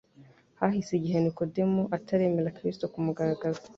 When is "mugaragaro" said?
3.05-3.57